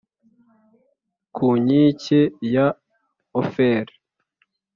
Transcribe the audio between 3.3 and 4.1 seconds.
Ofeli